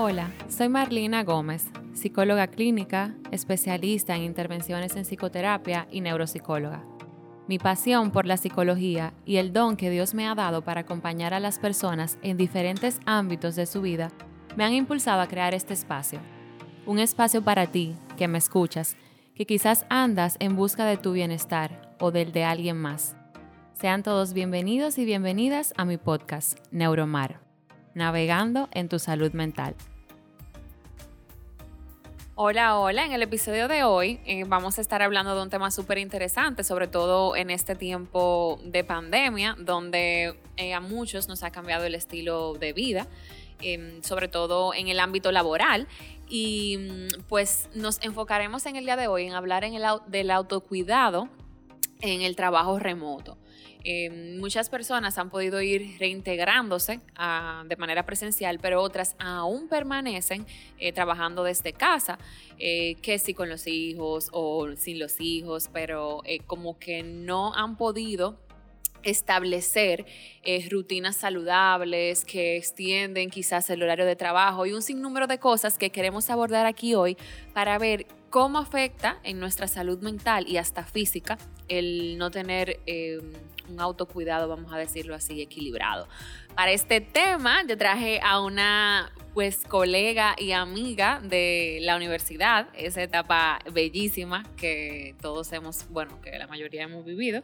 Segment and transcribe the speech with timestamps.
[0.00, 6.84] Hola, soy Marlina Gómez, psicóloga clínica, especialista en intervenciones en psicoterapia y neuropsicóloga.
[7.48, 11.34] Mi pasión por la psicología y el don que Dios me ha dado para acompañar
[11.34, 14.12] a las personas en diferentes ámbitos de su vida
[14.54, 16.20] me han impulsado a crear este espacio.
[16.86, 18.96] Un espacio para ti, que me escuchas,
[19.34, 23.16] que quizás andas en busca de tu bienestar o del de alguien más.
[23.72, 27.48] Sean todos bienvenidos y bienvenidas a mi podcast, Neuromar
[27.98, 29.74] navegando en tu salud mental.
[32.40, 33.04] Hola, hola.
[33.04, 36.62] En el episodio de hoy eh, vamos a estar hablando de un tema súper interesante,
[36.62, 41.96] sobre todo en este tiempo de pandemia, donde eh, a muchos nos ha cambiado el
[41.96, 43.08] estilo de vida,
[43.60, 45.88] em, sobre todo en el ámbito laboral.
[46.28, 49.64] Y mm, pues nos enfocaremos en el día de hoy en hablar
[50.06, 51.28] del autocuidado
[52.02, 53.36] en el trabajo remoto.
[53.84, 60.46] Em, muchas personas han podido ir reintegrándose ah, de manera presencial, pero otras aún permanecen
[60.78, 62.18] eh, trabajando desde casa,
[62.58, 67.54] eh, que sí con los hijos o sin los hijos, pero eh, como que no
[67.54, 68.38] han podido
[69.04, 70.06] establecer
[70.70, 75.90] rutinas saludables que extienden quizás el horario de trabajo y un sinnúmero de cosas que
[75.90, 77.16] queremos abordar aquí hoy
[77.54, 83.32] para ver cómo afecta en nuestra salud mental y hasta física el no tener em,
[83.68, 86.08] un autocuidado, vamos a decirlo así, equilibrado.
[86.54, 93.02] Para este tema yo traje a una pues colega y amiga de la universidad, esa
[93.02, 97.42] etapa bellísima que todos hemos, bueno, que la mayoría hemos vivido.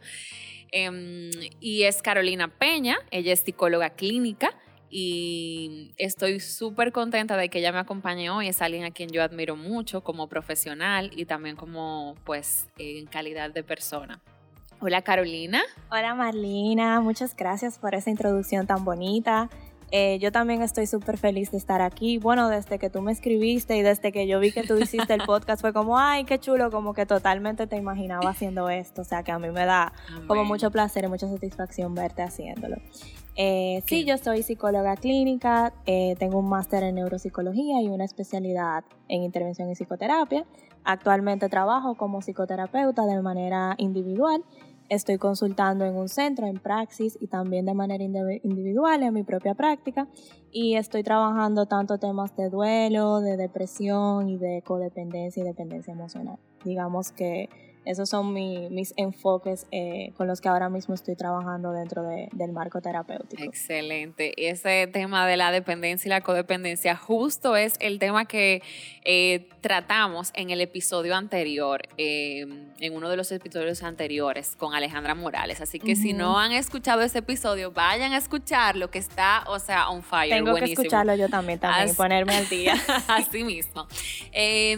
[0.71, 1.29] Em,
[1.61, 4.53] y es Carolina Peña, ella es psicóloga clínica
[4.89, 8.47] y estoy súper contenta de que ella me acompañe hoy.
[8.47, 13.51] Es alguien a quien yo admiro mucho como profesional y también como pues en calidad
[13.51, 14.21] de persona.
[14.79, 15.61] Hola Carolina.
[15.89, 19.49] Hola Marlina, muchas gracias por esa introducción tan bonita.
[19.91, 22.17] Eh, yo también estoy súper feliz de estar aquí.
[22.17, 25.21] Bueno, desde que tú me escribiste y desde que yo vi que tú hiciste el
[25.25, 29.01] podcast fue como, ay, qué chulo, como que totalmente te imaginaba haciendo esto.
[29.01, 29.93] O sea, que a mí me da
[30.27, 32.77] como mucho placer y mucha satisfacción verte haciéndolo.
[33.37, 38.85] Eh, sí, yo soy psicóloga clínica, eh, tengo un máster en neuropsicología y una especialidad
[39.09, 40.45] en intervención y psicoterapia.
[40.85, 44.43] Actualmente trabajo como psicoterapeuta de manera individual
[44.87, 49.55] Estoy consultando en un centro, en praxis y también de manera individual en mi propia
[49.55, 50.07] práctica.
[50.51, 56.37] Y estoy trabajando tanto temas de duelo, de depresión y de codependencia y dependencia emocional.
[56.63, 57.49] Digamos que
[57.85, 62.81] esos son mis enfoques eh, con los que ahora mismo estoy trabajando dentro del marco
[62.81, 63.43] terapéutico.
[63.43, 64.33] Excelente.
[64.49, 68.63] Ese tema de la dependencia y la codependencia justo es el tema que
[69.03, 72.47] eh, tratamos en el episodio anterior, eh,
[72.79, 75.61] en uno de los episodios anteriores con Alejandra Morales.
[75.61, 79.89] Así que si no han escuchado ese episodio, vayan a escucharlo, que está, o sea,
[79.89, 80.33] on fire.
[80.33, 82.73] Tengo que escucharlo yo también, también, ponerme al día.
[83.07, 83.87] Así mismo.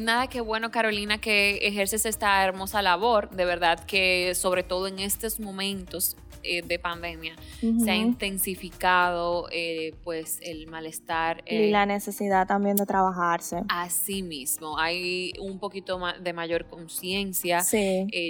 [0.01, 2.96] nada, qué bueno, Carolina, que ejerces esta hermosa labor
[3.31, 9.93] de verdad que sobre todo en estos momentos eh, de pandemia se ha intensificado eh,
[10.03, 11.43] pues el malestar.
[11.45, 13.63] y eh, la necesidad también de trabajarse.
[13.69, 17.61] Así mismo, hay un poquito de mayor conciencia,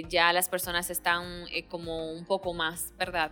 [0.08, 3.30] ya las personas están como un poco más, ¿verdad?,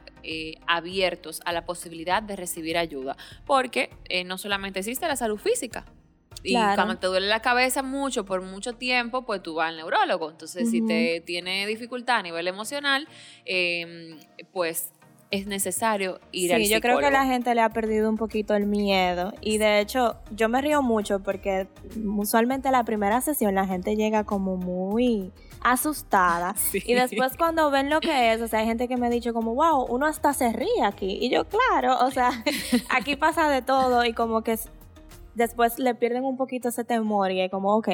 [0.67, 3.91] abiertos a la posibilidad de recibir ayuda, porque
[4.25, 5.85] no solamente existe la salud física,
[6.43, 10.31] y cuando te duele la cabeza mucho por mucho tiempo, pues tú vas al neurólogo.
[10.31, 13.09] Entonces, si te tiene dificultad a nivel emocional,
[13.45, 14.19] em,
[14.53, 14.93] pues
[15.31, 16.67] es necesario ir al psicólogo.
[16.67, 19.33] Sí, yo creo que la gente le ha perdido un poquito el miedo.
[19.41, 21.67] Y de hecho, yo me río mucho porque
[22.05, 25.33] usualmente la primera sesión la gente llega como muy
[25.63, 26.55] asustada.
[26.87, 29.35] Y después cuando ven lo que es, o sea, hay gente que me ha dicho
[29.35, 31.19] como, wow, uno hasta se ríe aquí.
[31.21, 32.31] Y yo, claro, o sea,
[32.89, 34.57] aquí pasa de todo y como que
[35.37, 37.89] después le pierden un poquito ese temor y es como, ok,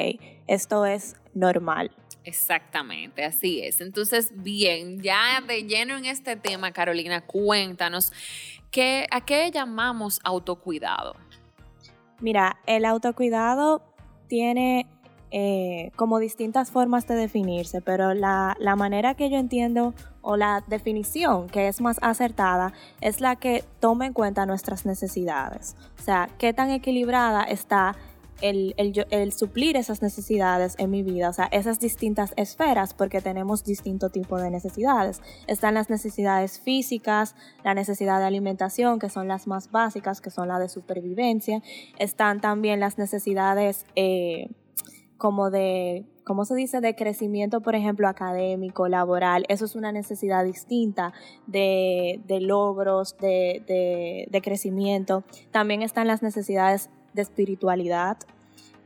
[0.47, 1.91] esto es normal.
[2.23, 3.81] Exactamente, así es.
[3.81, 8.13] Entonces, bien, ya de lleno en este tema, Carolina, cuéntanos,
[8.71, 11.15] ¿qué, ¿a qué llamamos autocuidado?
[12.21, 13.83] Mira, el autocuidado
[14.27, 14.87] tiene
[15.31, 19.93] eh, como distintas formas de definirse, pero la, la manera que yo entiendo
[20.23, 25.75] o la definición que es más acertada es la que toma en cuenta nuestras necesidades.
[25.99, 27.95] O sea, qué tan equilibrada está
[28.41, 33.63] el, el, suplir esas necesidades en mi vida, o sea, esas distintas esferas, porque tenemos
[33.63, 35.21] distinto tipo de necesidades.
[35.47, 40.49] Están las necesidades físicas, la necesidad de alimentación, que son las más básicas, que son
[40.49, 41.61] las de supervivencia.
[41.99, 44.49] Están también las necesidades eh,
[45.17, 50.43] como de, ¿cómo se dice?, de crecimiento, por ejemplo, académico, laboral, eso es una necesidad
[50.43, 51.13] distinta
[51.47, 55.23] de, logros, de, crecimiento.
[55.51, 58.17] También están las necesidades de espiritualidad,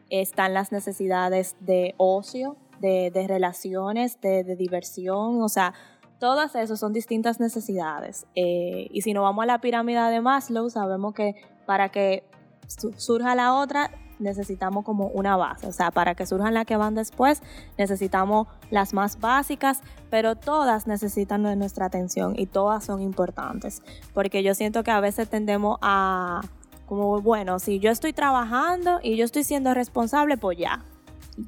[0.10, 5.74] están las necesidades de ocio, de, relaciones, de, diversión, o sea,
[6.20, 8.26] todas esas son distintas necesidades.
[8.36, 11.36] Eh, y si nos vamos a la pirámide de Maslow, sabemos que
[11.66, 12.24] para que
[12.68, 15.68] surja la otra, necesitamos como una base.
[15.68, 17.42] O sea, para que surjan las que van después,
[17.78, 23.82] necesitamos las más básicas, pero todas necesitan de nuestra atención y todas son importantes.
[24.14, 26.42] Porque yo siento que a veces tendemos a,
[26.86, 30.84] como, bueno, si yo estoy trabajando y yo estoy siendo responsable, pues ya.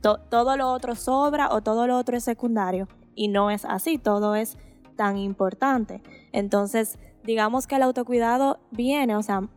[0.01, 2.88] todo lo otro sobra o todo lo otro es secundario.
[3.16, 4.57] Y no es así, todo es
[4.95, 6.01] tan importante.
[6.31, 9.48] Entonces, digamos que el autocuidado viene, o sea,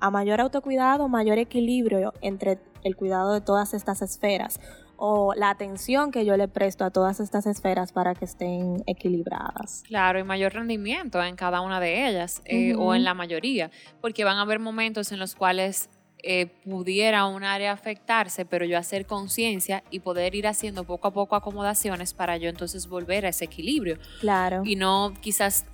[0.00, 4.60] a mayor autocuidado, mayor equilibrio entre el cuidado de todas estas esferas
[5.02, 9.82] o la atención que yo le presto a todas estas esferas para que estén equilibradas.
[9.88, 13.70] Claro, y mayor rendimiento en cada una de ellas eh, o en la mayoría,
[14.02, 15.88] porque van a haber momentos en los cuales
[16.22, 21.12] eh, pudiera un área afectarse, pero yo hacer conciencia y poder ir haciendo poco a
[21.12, 23.96] poco acomodaciones para yo entonces volver a ese equilibrio.
[24.20, 24.60] Claro.
[24.66, 25.64] Y no quizás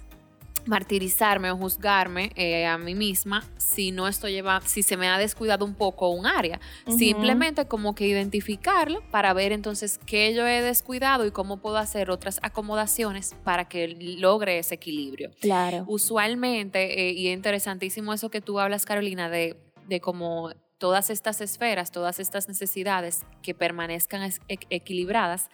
[0.67, 5.19] martirizarme o juzgarme eh, a mí misma si no estoy llevando, si se me ha
[5.19, 6.61] descuidado un poco un área.
[6.89, 12.11] Simplemente como que identificarlo para ver entonces qué yo he descuidado y cómo puedo hacer
[12.11, 15.31] otras acomodaciones para que logre ese equilibrio.
[15.41, 15.85] Claro.
[15.87, 21.41] Usualmente, eh, y es interesantísimo eso que tú hablas, Carolina, de, de cómo todas estas
[21.41, 25.49] esferas, todas estas necesidades que permanezcan equilibradas.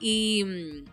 [0.00, 0.84] Y mm,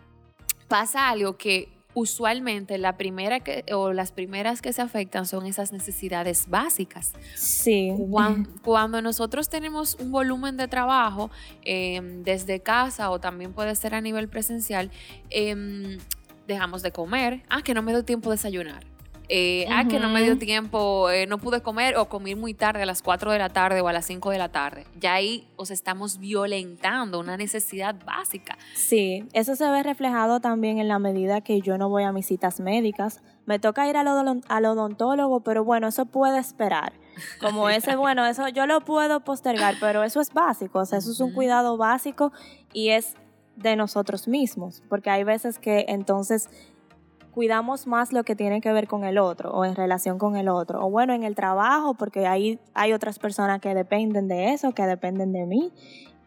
[0.68, 5.72] pasa algo que usualmente la primera que, o las primeras que se afectan son esas
[5.72, 7.12] necesidades básicas.
[7.34, 7.92] Sí.
[8.62, 11.30] Cuando, nosotros tenemos un volumen de trabajo
[11.62, 14.90] em, desde casa o también puede ser a nivel presencial,
[15.30, 15.98] em,
[16.46, 18.93] dejamos de comer, ah, que no me doy tiempo de desayunar
[19.28, 22.82] eh, ah, que no me dio tiempo, eh, no pude comer o comí muy tarde
[22.82, 24.84] a las 4 de la tarde o a las 5 de la tarde.
[25.00, 28.58] Ya ahí os estamos violentando una necesidad básica.
[28.74, 32.26] Sí, eso se ve reflejado también en la medida que yo no voy a mis
[32.26, 33.22] citas médicas.
[33.46, 36.92] Me toca ir al, al odontólogo, pero bueno, eso puede esperar.
[37.40, 41.12] Como ese, bueno, eso yo lo puedo postergar, pero eso es básico, o sea, eso
[41.12, 42.32] es un cuidado básico
[42.72, 43.14] y es
[43.56, 46.48] de nosotros mismos, porque hay veces que entonces
[47.34, 50.48] cuidamos más lo que tiene que ver con el otro o en relación con el
[50.48, 50.86] otro.
[50.86, 54.84] O bueno, en el trabajo, porque ahí hay otras personas que dependen de eso, que
[54.84, 55.72] dependen de mí.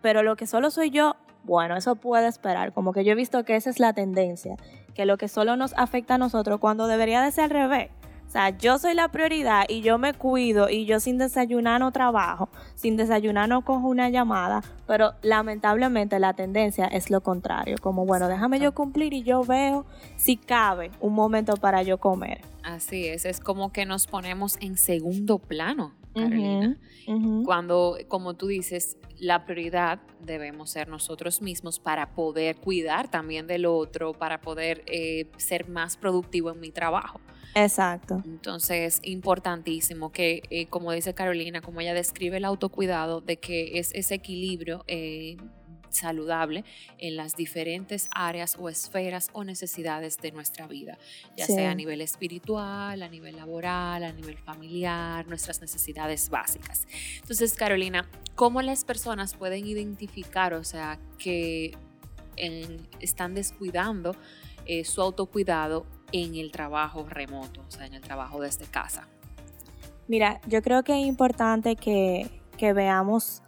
[0.01, 1.15] Pero lo que solo soy yo,
[1.45, 2.73] bueno, eso puede esperar.
[2.73, 4.57] Como que yo he visto que esa es la tendencia,
[4.93, 7.89] que lo que solo nos afecta a nosotros cuando debería de ser al revés.
[8.27, 11.91] O sea, yo soy la prioridad y yo me cuido y yo sin desayunar no
[11.93, 18.05] trabajo, sin desayunar no cojo una llamada, pero lamentablemente la tendencia es lo contrario, como
[18.05, 19.85] bueno, déjame yo cumplir y yo veo
[20.17, 22.41] si cabe un momento para yo comer.
[22.63, 26.77] Así es, es como que nos ponemos en segundo plano, Carolina,
[27.45, 33.65] cuando, como tú dices, la prioridad debemos ser nosotros mismos para poder cuidar también del
[33.65, 37.19] otro, para poder eh, ser más productivo en mi trabajo.
[37.55, 38.21] Exacto.
[38.25, 43.91] Entonces, importantísimo que, eh, como dice Carolina, como ella describe el autocuidado, de que es
[43.93, 45.37] ese equilibrio eh,
[45.89, 46.63] saludable
[46.97, 50.97] en las diferentes áreas o esferas o necesidades de nuestra vida,
[51.35, 56.87] ya sea a nivel espiritual, a nivel laboral, a nivel familiar, nuestras necesidades básicas.
[57.21, 61.75] Entonces, Carolina, ¿cómo las personas pueden identificar, o sea, que
[62.99, 64.15] están descuidando
[64.65, 69.07] eh, su autocuidado en el trabajo remoto, o sea, en el trabajo desde casa?
[70.07, 72.29] Mira, yo creo que es importante que,
[72.59, 73.41] veamos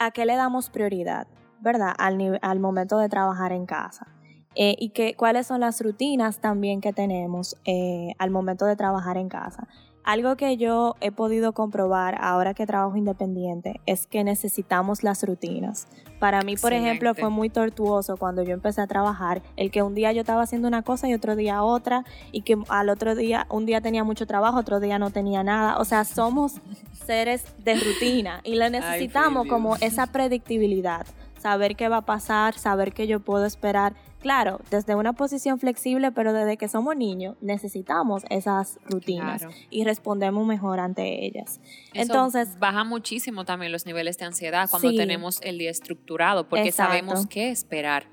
[0.00, 1.28] a qué le damos prioridad,
[1.60, 1.94] ¿verdad?
[1.98, 4.08] Al, momento de trabajar en casa.
[4.56, 9.18] Eh, y que, cuáles son las rutinas también que tenemos eh, al momento de trabajar
[9.18, 9.68] en casa.
[10.02, 15.88] Algo que yo he podido comprobar ahora que trabajo independiente es que necesitamos las rutinas.
[16.18, 19.94] Para mí, por ejemplo, fue muy tortuoso cuando yo empecé a trabajar, el que un
[19.94, 23.46] día yo estaba haciendo una cosa y otro día otra, y que al otro día,
[23.50, 25.78] un día tenía mucho trabajo, otro día no tenía nada.
[25.78, 26.60] O sea, somos
[27.06, 31.06] seres de rutina y le necesitamos como esa predictibilidad,
[31.38, 36.12] saber qué va a pasar, saber qué yo puedo esperar Claro, desde una posición flexible,
[36.12, 41.60] pero desde que somos niños necesitamos esas rutinas y respondemos mejor ante ellas.
[41.94, 47.26] Entonces, baja muchísimo también los niveles de ansiedad cuando tenemos el día estructurado, porque sabemos
[47.26, 48.06] qué esperar.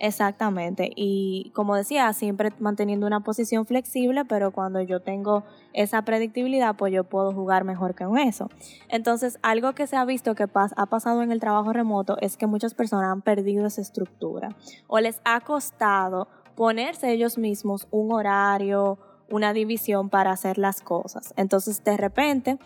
[0.00, 0.90] Exactamente.
[0.96, 6.92] Y como decía, siempre manteniendo una posición flexible, pero cuando yo tengo esa predictibilidad, pues
[6.92, 8.50] yo puedo jugar mejor con eso.
[8.88, 12.46] Entonces, algo que se ha visto que ha pasado en el trabajo remoto es que
[12.46, 14.56] muchas personas han perdido esa estructura
[14.88, 18.98] o les ha costado ponerse ellos mismos un horario,
[19.30, 21.32] una división para hacer las cosas.
[21.36, 22.58] Entonces, de repente,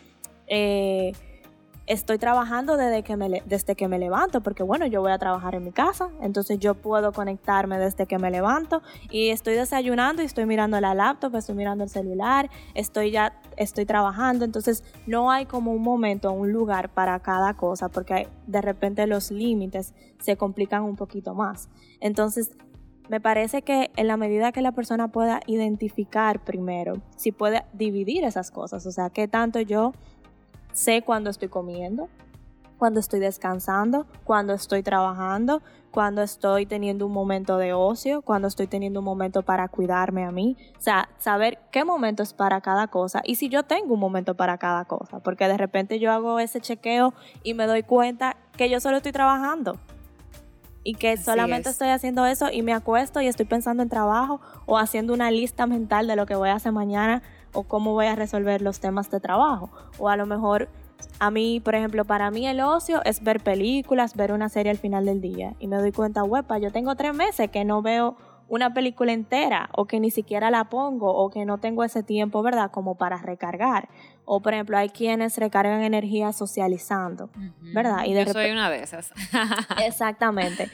[0.50, 1.12] Eh,
[1.88, 5.54] estoy trabajando desde que, me, desde que me levanto, porque bueno, yo voy a trabajar
[5.54, 10.26] en mi casa, entonces yo puedo conectarme desde que me levanto y estoy desayunando y
[10.26, 15.46] estoy mirando la laptop, estoy mirando el celular, estoy ya, estoy trabajando, entonces no hay
[15.46, 20.82] como un momento, un lugar para cada cosa, porque de repente los límites se complican
[20.82, 21.70] un poquito más.
[22.00, 22.50] Entonces,
[23.08, 28.24] me parece que en la medida que la persona pueda identificar primero, si puede dividir
[28.24, 29.92] esas cosas, o sea, qué tanto yo
[30.72, 32.08] Sé cuando estoy comiendo,
[32.78, 38.66] cuando estoy descansando, cuando estoy trabajando, cuando estoy teniendo un momento de ocio, cuando estoy
[38.66, 40.56] teniendo un momento para cuidarme a mí.
[40.78, 44.36] O sea, saber qué momento es para cada cosa y si yo tengo un momento
[44.36, 48.70] para cada cosa, porque de repente yo hago ese chequeo y me doy cuenta que
[48.70, 49.78] yo solo estoy trabajando
[50.84, 54.78] y que solamente estoy haciendo eso y me acuesto y estoy pensando en trabajo o
[54.78, 57.22] haciendo una lista mental de lo que voy a hacer mañana
[57.58, 59.68] o cómo voy a resolver los temas de trabajo.
[59.98, 60.68] O a lo mejor
[61.18, 64.78] a mí, por ejemplo, para mí el ocio es ver películas, ver una serie al
[64.78, 65.54] final del día.
[65.58, 68.16] Y me doy cuenta, huepa, yo tengo tres meses que no veo
[68.48, 72.42] una película entera o que ni siquiera la pongo o que no tengo ese tiempo,
[72.42, 72.70] ¿verdad?
[72.70, 73.88] Como para recargar.
[74.24, 77.28] O por ejemplo, hay quienes recargan energía socializando,
[77.74, 78.04] ¿verdad?
[78.06, 79.12] Y de Yo soy una de esas.
[79.84, 80.70] Exactamente.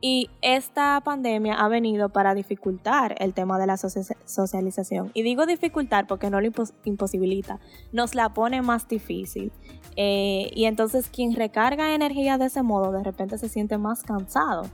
[0.00, 5.10] Y esta pandemia ha venido para dificultar el tema de la socialización.
[5.12, 6.48] Y digo dificultar porque no lo
[6.84, 7.58] imposibilita,
[7.92, 9.50] nos la pone más difícil.
[9.96, 14.68] Eh, y entonces quien recarga energía de ese modo de repente se siente más cansado.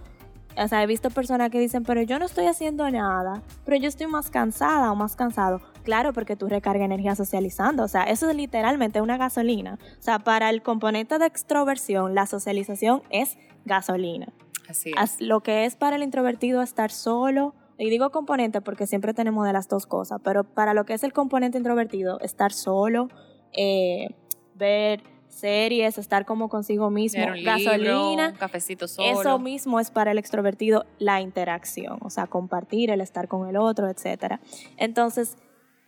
[0.56, 3.88] O sea, he visto personas que dicen, pero yo no estoy haciendo nada, pero yo
[3.88, 5.60] estoy más cansada o más cansado.
[5.82, 7.82] Claro, porque tú recargas energía socializando.
[7.82, 9.78] O sea, eso es literalmente una gasolina.
[9.98, 14.32] O sea, para el componente de extroversión, la socialización es gasolina.
[14.68, 15.20] Así es.
[15.20, 19.52] Lo que es para el introvertido estar solo, y digo componente porque siempre tenemos de
[19.52, 23.08] las dos cosas, pero para lo que es el componente introvertido, estar solo,
[23.52, 24.08] eh,
[24.54, 29.20] ver series, estar como consigo mismo, gasolina, un cafecito solo.
[29.20, 33.56] Eso mismo es para el extrovertido la interacción, o sea, compartir, el estar con el
[33.56, 34.40] otro, etcétera.
[34.76, 35.36] Entonces,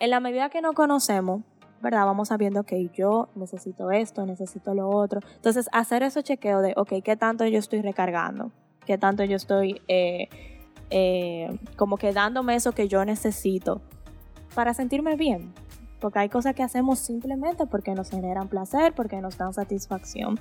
[0.00, 1.42] en la medida que no conocemos,
[1.80, 2.06] ¿verdad?
[2.06, 5.21] Vamos sabiendo que yo necesito esto, necesito lo otro.
[5.37, 8.50] Entonces, hacer ese chequeo de, ok, ¿qué tanto yo estoy recargando?
[8.87, 10.28] ¿Qué tanto yo estoy eh,
[10.90, 13.83] eh, como que dándome eso que yo necesito
[14.55, 15.52] para sentirme bien?
[16.00, 20.38] Porque hay cosas que hacemos simplemente porque nos generan placer, porque nos dan satisfacción.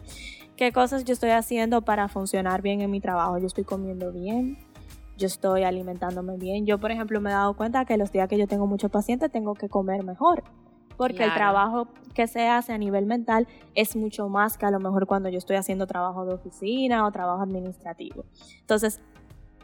[0.56, 3.38] ¿Qué cosas yo estoy haciendo para funcionar bien en mi trabajo?
[3.40, 4.58] Yo estoy comiendo bien,
[5.18, 6.66] yo estoy alimentándome bien.
[6.66, 9.32] Yo, por ejemplo, me he dado cuenta que los días que yo tengo muchos pacientes
[9.32, 10.44] tengo que comer mejor
[10.98, 14.80] porque el trabajo que se hace a nivel mental es mucho más que a lo
[14.80, 18.26] mejor cuando yo estoy haciendo trabajo de oficina o trabajo administrativo.
[18.62, 19.02] Entonces,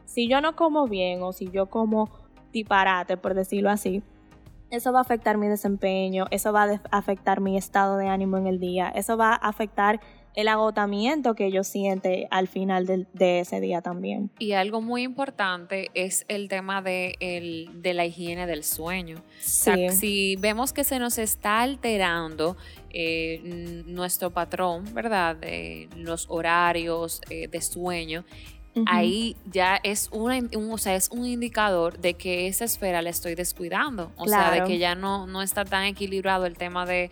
[0.05, 2.09] si yo no como bien o si yo como
[2.51, 4.03] disparate, por decirlo así,
[4.69, 8.47] eso va a afectar mi desempeño, eso va a afectar mi estado de ánimo en
[8.47, 9.99] el día, eso va a afectar
[10.35, 14.29] el agotamiento que yo siente al final de, ese día también.
[14.39, 19.21] Y algo muy importante es el tema de, el, de la higiene del sueño.
[19.39, 22.55] si vemos que se nos está alterando
[22.91, 25.37] eh, nuestro patrón, ¿verdad?
[25.97, 28.23] Los horarios eh, de sueño,
[28.85, 33.09] ahí ya es, una, un, o sea, es un indicador de que esa esfera la
[33.09, 34.11] estoy descuidando.
[34.15, 37.11] O sea, de que ya no, no está tan equilibrado el tema de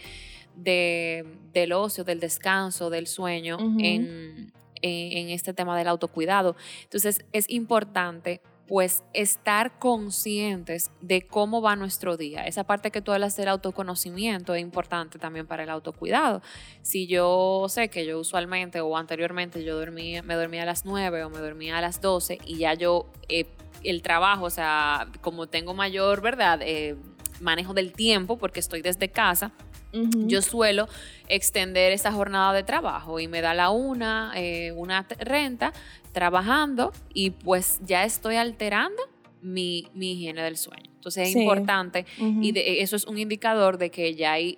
[0.64, 4.52] de, del ocio, del descanso, del sueño en,
[4.82, 6.56] en, este tema del autocuidado.
[6.84, 12.46] Entonces es importante pues estar conscientes de cómo va nuestro día.
[12.46, 16.44] Esa parte que tú hablas del autoconocimiento es importante también para el autocuidado.
[16.84, 21.24] Si yo sé que yo usualmente o anteriormente yo dormía, me dormía a las 9
[21.24, 23.48] o me dormía a las 12 y ya yo eh,
[23.84, 26.60] el trabajo, o sea, como tengo mayor, ¿verdad?
[26.62, 26.96] Eh,
[27.42, 29.52] manejo del tiempo porque estoy desde casa,
[29.92, 30.88] yo suelo
[31.28, 35.74] extender esa jornada de trabajo y me da la una, eh, una renta
[36.12, 39.02] trabajando y pues ya estoy alterando
[39.42, 40.90] mi, higiene del sueño.
[40.96, 44.58] Entonces es importante y eso es un indicador de que ya hay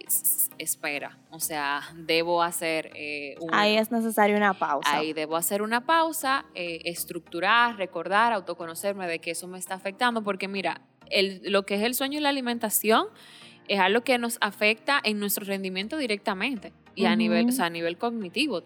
[0.57, 1.17] espera.
[1.29, 2.91] O sea, debo hacer...
[2.95, 4.97] Eh, ahí es necesaria una pausa.
[4.97, 10.23] Ahí debo hacer una pausa, eh, estructurar, recordar, autoconocerme de que eso me está afectando
[10.23, 13.07] porque mira, el, lo que es el sueño y la alimentación
[13.67, 17.69] es algo que nos afecta en nuestro rendimiento directamente y a nivel, o sea, a
[17.69, 18.63] nivel cognitivo.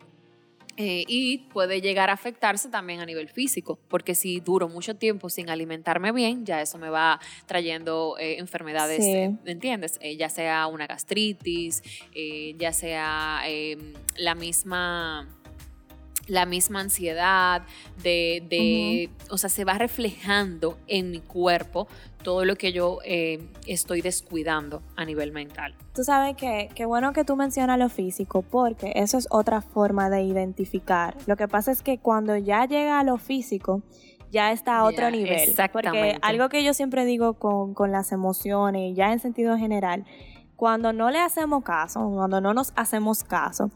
[0.78, 5.30] Eh, y puede llegar a afectarse también a nivel físico, porque si duro mucho tiempo
[5.30, 9.98] sin alimentarme bien, ya eso me va trayendo eh, enfermedades, eh, ¿entiendes?
[10.18, 11.82] ya sea una gastritis,
[12.58, 15.30] ya sea em, la misma
[16.28, 17.64] la misma ansiedad,
[18.02, 21.88] de, o sea, se va reflejando en mi cuerpo
[22.24, 25.76] todo lo que yo eh, estoy descuidando a nivel mental.
[25.94, 30.10] Tú sabes que qué bueno que tú mencionas lo físico, porque eso es otra forma
[30.10, 31.16] de identificar.
[31.28, 33.84] Lo que pasa es que cuando ya llega a lo físico,
[34.32, 35.54] ya está a otro nivel.
[35.72, 40.06] Porque algo que yo siempre digo con, con las emociones, ya en sentido general,
[40.56, 43.70] cuando no le hacemos caso, cuando no nos hacemos caso,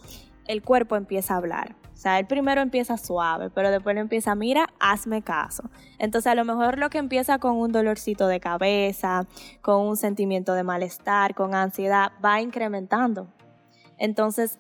[0.48, 1.76] el cuerpo empieza a hablar.
[2.00, 5.64] O sea, él primero empieza suave, pero después le empieza, mira, hazme caso.
[5.98, 9.28] Entonces a lo mejor lo que empieza con un dolorcito de cabeza,
[9.62, 13.28] con un sentimiento de malestar, con ansiedad, va incrementando.
[13.98, 14.60] Entonces,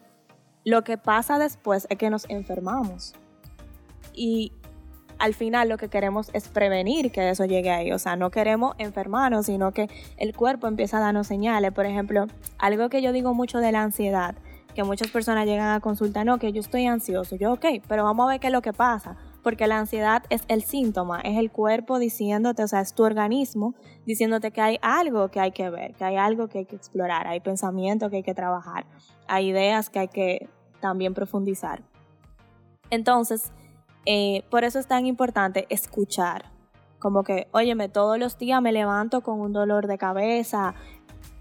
[0.65, 3.13] lo que pasa después es que nos enfermamos.
[4.13, 4.51] Y
[5.17, 7.93] al final lo que queremos es prevenir que eso llegue ahí.
[7.93, 11.71] O sea, no queremos enfermarnos, sino que el cuerpo empieza a darnos señales.
[11.71, 12.27] Por ejemplo,
[12.57, 14.35] algo que yo digo mucho de la ansiedad
[14.79, 17.35] que muchas personas llegan a consulta, no, que yo estoy ansioso.
[17.35, 19.17] Yo, ok, pero vamos a ver qué es lo que pasa.
[19.43, 23.75] Porque la ansiedad es el síntoma, es el cuerpo diciéndote, o sea, es tu organismo
[24.05, 27.27] diciéndote que hay algo que hay que ver, que hay algo que hay que explorar,
[27.27, 28.85] hay pensamientos que hay que trabajar,
[29.27, 31.83] hay ideas que hay que también profundizar.
[32.89, 33.51] Entonces,
[34.05, 36.45] eh, por eso es tan importante escuchar.
[36.99, 40.73] Como que, óyeme, todos los días me levanto con un dolor de cabeza,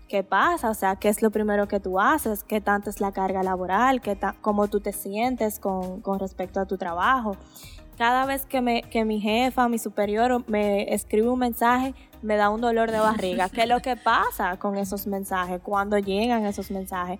[0.08, 3.12] qué pasa, o sea, qué es lo primero que tú haces, qué tanto es la
[3.12, 7.36] carga laboral, qué cómo tú te sientes con, respecto a tu trabajo.
[7.96, 12.48] Cada vez que, me, que mi jefa, mi superior me escribe un mensaje, me da
[12.48, 13.48] un dolor de barriga.
[13.48, 15.60] ¿Qué es lo que pasa con esos mensajes?
[15.62, 17.18] Cuando llegan esos mensajes,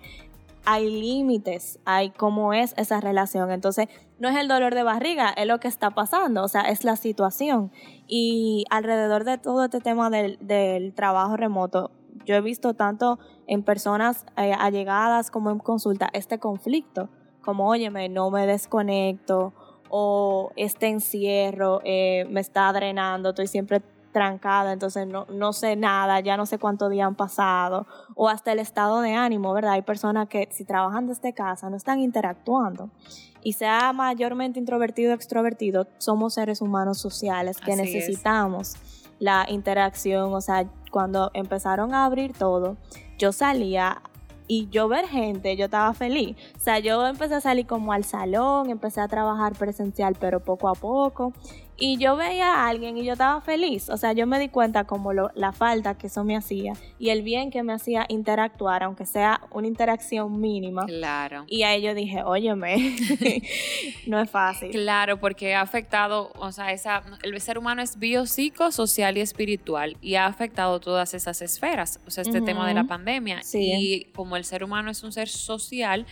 [0.65, 3.51] hay límites, hay cómo es esa relación.
[3.51, 3.87] Entonces,
[4.19, 6.95] no es el dolor de barriga, es lo que está pasando, o sea, es la
[6.95, 7.71] situación.
[8.07, 11.91] Y alrededor de todo este tema del, del trabajo remoto,
[12.25, 17.09] yo he visto tanto en personas eh, allegadas como en consulta este conflicto,
[17.41, 19.53] como, óyeme, no me desconecto
[19.89, 26.19] o este encierro eh, me está drenando, estoy siempre trancada, entonces no, no sé nada,
[26.19, 29.73] ya no sé cuántos días han pasado, o hasta el estado de ánimo, ¿verdad?
[29.73, 32.89] Hay personas que si trabajan desde casa no están interactuando.
[33.41, 38.75] Y sea mayormente introvertido o extrovertido, somos seres humanos sociales que necesitamos
[39.19, 42.77] la interacción, o sea, cuando empezaron a abrir todo,
[43.17, 44.01] yo salía
[44.47, 46.35] y yo ver gente, yo estaba feliz.
[46.57, 50.67] O sea, yo empecé a salir como al salón, empecé a trabajar presencial, pero poco
[50.67, 51.33] a poco
[51.79, 53.89] y yo veía a alguien y yo estaba feliz.
[53.89, 57.21] O sea, yo me di cuenta como la falta que eso me hacía y el
[57.21, 60.85] bien que me hacía interactuar, aunque sea una interacción mínima.
[60.85, 61.45] Claro.
[61.47, 62.95] Y a ello dije, óyeme,
[64.07, 64.71] no es fácil.
[64.71, 69.97] Claro, porque ha afectado, o sea, esa, el ser humano es biopsico, social y espiritual
[70.01, 71.99] y ha afectado todas esas esferas.
[72.05, 73.41] O sea, este tema de la pandemia.
[73.43, 73.71] Sí.
[73.73, 76.05] Y como el ser humano es un ser social,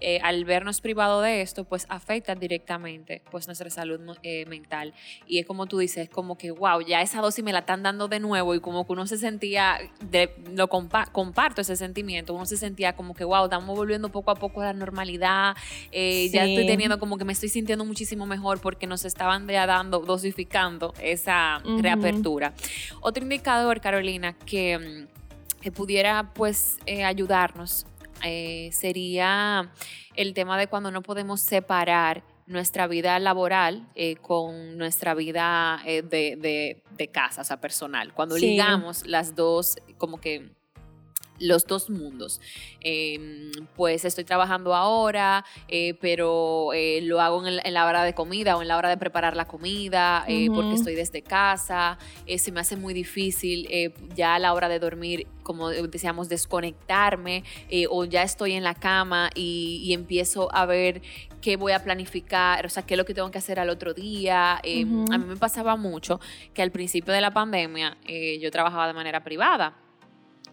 [0.00, 4.94] eh, al vernos privado de esto, pues afecta directamente pues nuestra salud eh, mental.
[5.26, 8.08] Y es como tú dices, como que, wow, ya esa dosis me la están dando
[8.08, 9.78] de nuevo y como que uno se sentía,
[10.10, 14.34] de, lo comparto ese sentimiento, uno se sentía como que, wow, estamos volviendo poco a
[14.36, 15.54] poco a la normalidad,
[15.92, 19.66] eh, ya estoy teniendo como que me estoy sintiendo muchísimo mejor porque nos estaban ya
[19.66, 22.54] dando, dosificando esa reapertura.
[23.00, 27.86] Otro indicador, Carolina, que, mm, que pudiera pues ayudarnos
[28.24, 29.72] eh, sería
[30.14, 36.02] el tema de cuando no podemos separar nuestra vida laboral eh, con nuestra vida eh,
[36.02, 38.12] de, casa, o sea, personal.
[38.12, 40.50] Cuando ligamos las dos, como que
[41.40, 42.40] los dos mundos.
[42.80, 48.56] Em, pues estoy trabajando ahora, eh, pero eh, lo hago en, la hora de comida
[48.56, 51.98] o en la hora de preparar la comida, eh, porque estoy desde casa,
[52.36, 53.68] se me hace muy difícil
[54.14, 57.42] ya a la hora de dormir, como decíamos, desconectarme
[57.88, 61.02] o ya estoy en la cama y, empiezo a ver
[61.40, 63.92] qué voy a planificar, o sea, qué es lo que tengo que hacer al otro
[63.92, 64.60] día.
[64.62, 66.20] Em, a mí me pasaba mucho
[66.54, 67.96] que al principio de la pandemia
[68.40, 69.74] yo trabajaba de manera privada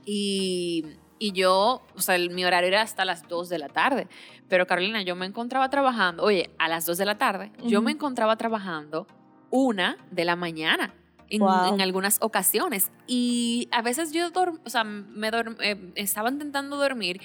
[0.10, 4.08] y, yo, o sea, mi horario era hasta las 2 de la tarde.
[4.48, 7.92] Pero Carolina, yo me encontraba trabajando, oye, a las 2 de la tarde, yo me
[7.92, 9.06] encontraba trabajando
[9.50, 10.94] una de la mañana.
[11.30, 11.44] En,
[11.82, 12.90] algunas ocasiones.
[13.06, 14.30] Y a veces yo
[14.64, 15.28] o sea, me
[15.60, 17.20] eh, estaba intentando dormir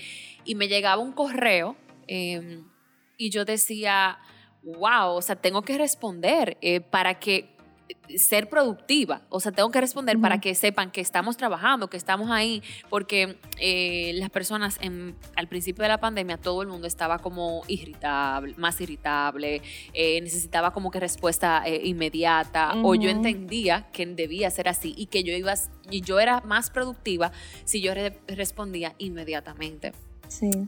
[0.44, 1.76] y me llegaba un correo
[2.08, 2.64] em,
[3.16, 4.18] y yo decía,
[4.64, 7.51] wow, o sea, tengo que responder eh, para que
[8.16, 9.22] ser productiva.
[9.28, 13.36] O sea, tengo que responder para que sepan que estamos trabajando, que estamos ahí, porque
[13.58, 18.54] eh, las personas en, al principio de la pandemia, todo el mundo estaba como irritable,
[18.56, 24.68] más irritable, eh, necesitaba como que respuesta eh, inmediata, o yo entendía que debía ser
[24.68, 25.54] así y que yo iba
[25.90, 27.32] y yo era más productiva
[27.64, 27.92] si yo
[28.26, 29.92] respondía inmediatamente.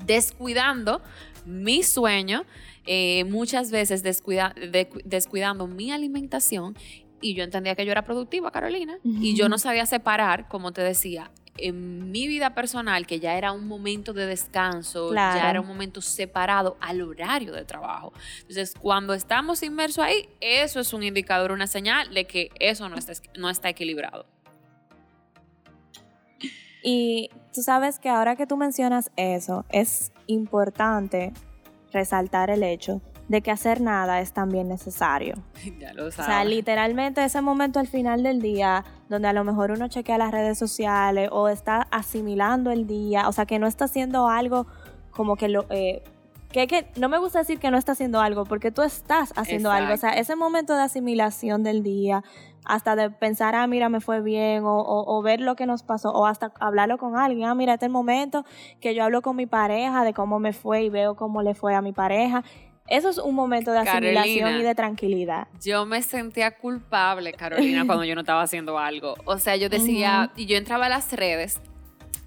[0.05, 1.01] descuidando
[1.47, 2.45] mi sueño,
[2.87, 6.77] eh, muchas veces descuidando mi alimentación
[7.25, 10.83] y yo entendía que yo era productiva, Carolina, y yo no sabía separar, como te
[10.83, 15.67] decía, en mi vida personal, que ya era un momento de descanso, ya era un
[15.67, 18.13] momento separado al horario de trabajo.
[18.41, 22.97] Entonces, cuando estamos inmersos ahí, eso es un indicador, una señal de que eso no
[22.97, 24.27] está, no está equilibrado.
[26.83, 31.33] Y tú sabes que ahora que tú mencionas eso, es importante
[31.91, 35.35] resaltar el hecho de que hacer nada es también necesario.
[35.79, 36.19] Ya lo sabes.
[36.19, 40.19] O sea, literalmente ese momento al final del día, donde a lo mejor uno chequea
[40.19, 44.67] las redes sociales o está asimilando el día, o sea, que no está haciendo algo
[45.11, 45.67] como que lo...
[45.71, 46.03] Eh,
[46.53, 49.73] que, que no me gusta decir que no está haciendo algo, porque tú estás haciendo
[49.73, 49.93] algo.
[49.93, 52.23] O sea, ese momento de asimilación del día,
[52.65, 56.11] hasta de pensar, ah, mira, me fue bien, o, o, ver lo que nos pasó,
[56.13, 58.45] o hasta hablarlo con alguien, ah, mira, este es el momento
[58.81, 61.75] que yo hablo con mi pareja de cómo me fue y veo cómo le fue
[61.75, 62.45] a mi pareja.
[62.89, 65.49] Eso es un momento de asimilación y de tranquilidad.
[65.63, 69.15] Yo me sentía culpable, Carolina, cuando yo no estaba haciendo algo.
[69.25, 71.61] O sea, yo decía, y yo entraba a las redes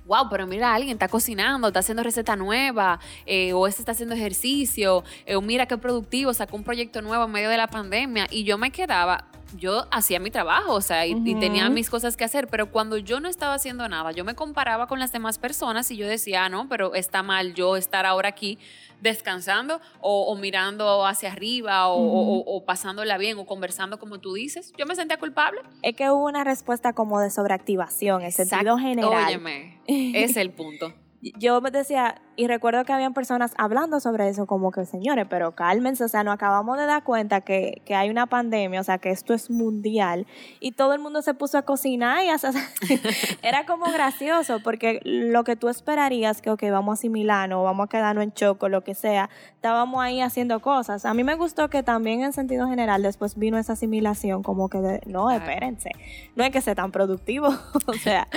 [0.07, 4.15] wow, pero mira, alguien está cocinando, está haciendo receta nueva, eh, o este está haciendo
[4.15, 8.27] ejercicio, eh, o mira qué productivo, sacó un proyecto nuevo en medio de la pandemia.
[8.31, 12.23] Y yo me quedaba, yo hacía mi trabajo, o sea, y, tenía mis cosas que
[12.23, 15.89] hacer, pero cuando yo no estaba haciendo nada, yo me comparaba con las demás personas
[15.91, 18.57] y yo decía, ah, no, pero está mal yo estar ahora aquí
[19.01, 24.73] descansando o, mirando hacia arriba o, pasándola bien o conversando como tú dices.
[24.77, 25.61] Yo me sentía culpable.
[25.81, 29.27] Es que hubo una respuesta como de sobreactivación, en sentido general.
[29.27, 34.45] Óyeme, es el punto yo me decía, y recuerdo que habían personas hablando sobre eso,
[34.45, 38.11] como que señores, pero cálmense, o sea, nos acabamos de dar cuenta que, que hay
[38.11, 40.27] una pandemia, o sea, que esto es mundial,
[40.59, 42.29] y todo el mundo se puso a cocinar y
[43.41, 47.85] era como gracioso, porque lo que tú esperarías que, ok, vamos a asimilar, o vamos
[47.85, 51.05] a quedarnos en choco, lo que sea, estábamos ahí haciendo cosas.
[51.05, 54.77] A mí me gustó que también en sentido general después vino esa asimilación, como que,
[54.79, 55.89] de, no, espérense,
[56.35, 57.47] no hay que ser tan productivo,
[57.87, 58.27] o sea,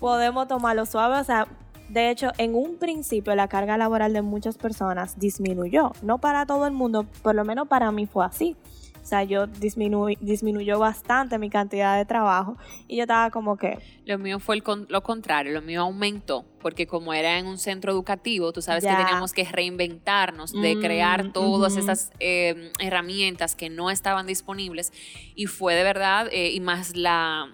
[0.00, 1.46] podemos tomarlo suave, o sea,
[1.88, 5.92] de hecho, en un principio la carga laboral de muchas personas disminuyó.
[6.02, 8.56] No para todo el mundo, por lo menos para mí fue así.
[9.02, 13.78] O sea, yo disminuyó bastante mi cantidad de trabajo y yo estaba como que...
[14.04, 18.52] Lo mío fue lo contrario, lo mío aumentó, porque como era en un centro educativo,
[18.52, 23.90] tú sabes que teníamos que reinventarnos, de mm, crear todas esas em, herramientas que no
[23.90, 24.92] estaban disponibles
[25.34, 27.50] y fue de verdad, eh, y más la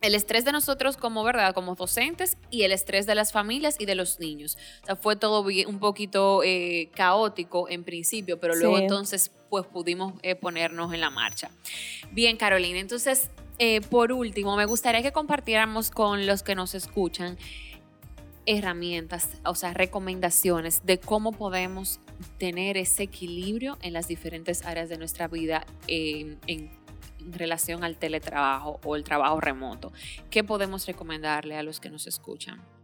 [0.00, 3.86] el estrés de nosotros como verdad, como docentes y el estrés de las familias y
[3.86, 4.56] de los niños.
[4.82, 10.14] O sea, fue todo un poquito eh, caótico en principio, pero luego entonces pues pudimos
[10.22, 11.50] eh, ponernos en la marcha.
[12.12, 17.38] Bien, Carolina, entonces eh, por último, me gustaría que compartiéramos con los que nos escuchan
[18.44, 22.00] herramientas, o sea, recomendaciones de cómo podemos
[22.38, 26.70] tener ese equilibrio en las diferentes áreas de nuestra vida en en
[27.26, 29.92] relación al teletrabajo o el trabajo remoto?
[30.30, 32.75] ¿Qué podemos recomendarle a los que nos escuchan?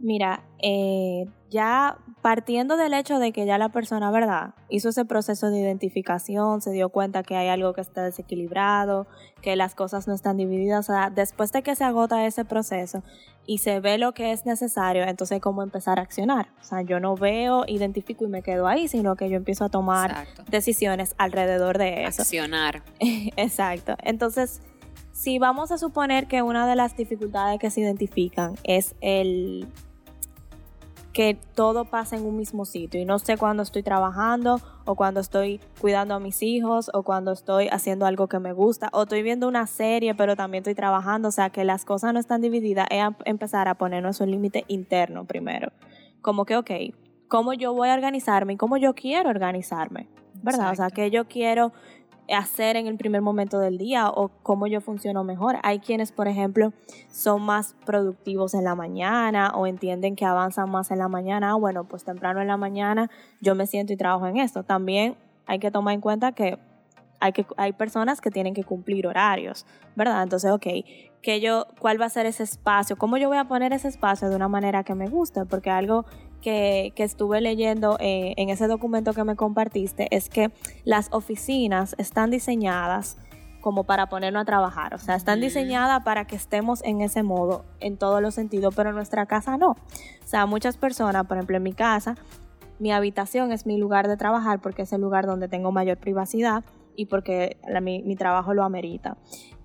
[0.00, 4.54] Mira, eh, ya partiendo del hecho de que ya la persona, ¿verdad?
[4.68, 9.06] Hizo ese proceso de identificación, se dio cuenta que hay algo que está desequilibrado,
[9.42, 13.02] que las cosas no están divididas, o sea, después de que se agota ese proceso
[13.46, 16.48] y se ve lo que es necesario, entonces cómo empezar a accionar.
[16.60, 19.68] O sea, yo no veo, identifico y me quedo ahí, sino que yo empiezo a
[19.70, 22.22] tomar decisiones alrededor de eso.
[22.22, 22.82] Accionar.
[23.00, 23.96] Exacto.
[24.02, 24.62] Entonces,
[25.12, 29.68] si vamos a suponer que una de las dificultades que se identifican es el
[31.20, 35.20] que todo pasa en un mismo sitio y no sé cuándo estoy trabajando o cuando
[35.20, 39.22] estoy cuidando a mis hijos o cuando estoy haciendo algo que me gusta o estoy
[39.22, 42.86] viendo una serie pero también estoy trabajando, o sea que las cosas no están divididas,
[42.88, 45.72] es empezar a ponernos un límite interno primero.
[46.22, 46.70] Como que, ok,
[47.28, 50.08] ¿cómo yo voy a organizarme y cómo yo quiero organizarme?
[50.42, 50.72] ¿Verdad?
[50.72, 51.72] O sea, que yo quiero
[52.32, 55.56] hacer en el primer momento del día o cómo yo funciono mejor.
[55.62, 56.72] Hay quienes, por ejemplo,
[57.10, 61.50] son más productivos en la mañana o entienden que avanzan más en la mañana.
[61.50, 64.62] Ah, bueno, pues temprano en la mañana yo me siento y trabajo en esto.
[64.62, 65.16] También
[65.46, 66.58] hay que tomar en cuenta que
[67.20, 70.22] hay, que, hay personas que tienen que cumplir horarios, ¿verdad?
[70.22, 70.66] Entonces, ok,
[71.22, 72.96] que yo, ¿cuál va a ser ese espacio?
[72.96, 75.44] ¿Cómo yo voy a poner ese espacio de una manera que me guste?
[75.44, 76.06] Porque algo
[76.40, 80.50] que, estuve leyendo eh, en ese documento que me compartiste es que
[80.84, 83.16] las oficinas están diseñadas
[83.60, 87.64] como para ponernos a trabajar, o sea, están diseñadas para que estemos en ese modo
[87.78, 89.72] en todos los sentidos, pero en nuestra casa no.
[89.72, 92.14] O sea, muchas personas, por ejemplo, en mi casa,
[92.78, 96.64] mi habitación es mi lugar de trabajar porque es el lugar donde tengo mayor privacidad
[96.96, 99.16] y porque mi, mi, trabajo lo amerita.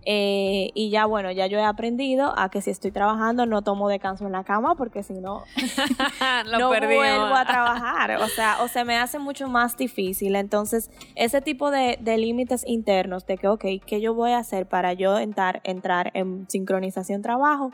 [0.07, 3.89] Eh, y ya bueno, ya yo he aprendido a que si estoy trabajando no tomo
[3.89, 5.43] descanso en la cama porque si no,
[6.59, 8.11] no vuelvo a trabajar.
[8.21, 10.35] O sea, o se me hace mucho más difícil.
[10.35, 14.93] Entonces, ese tipo de, límites internos de que, ok, ¿qué yo voy a hacer para
[14.93, 17.71] yo entrar, entrar en sincronización trabajo?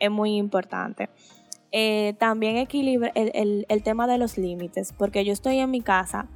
[0.00, 1.10] Es muy importante.
[1.70, 6.28] Eh, también equilibra el, el tema de los límites, porque yo estoy en mi casa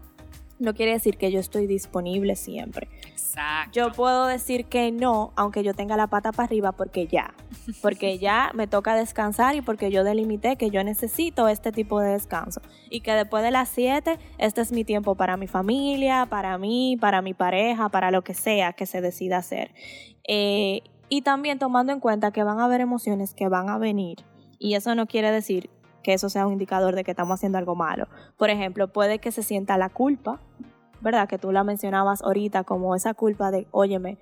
[0.62, 2.88] no quiere decir que yo estoy disponible siempre.
[3.10, 3.72] Exacto.
[3.72, 7.34] Yo puedo decir que no, aunque yo tenga la pata para arriba, porque ya.
[7.82, 12.12] Porque ya me toca descansar y porque yo delimité que yo necesito este tipo de
[12.12, 12.62] descanso.
[12.90, 16.96] Y que después de las 7, este es mi tiempo para mi familia, para mí,
[17.00, 19.74] para mi pareja, para lo que sea que se decida hacer.
[20.26, 24.18] Eh, y también tomando en cuenta que van a haber emociones que van a venir.
[24.58, 25.68] Y eso no quiere decir
[26.02, 28.08] que eso sea un indicador de que estamos haciendo algo malo.
[28.36, 30.40] Por ejemplo, puede que se sienta la culpa,
[31.00, 31.28] ¿verdad?
[31.28, 34.18] Que tú la mencionabas ahorita como esa culpa de, óyeme,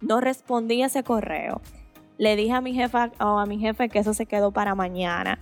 [0.00, 1.60] no respondí a ese correo.
[2.18, 5.40] Le dije a mi jefa o a mi jefe que eso se quedó para mañana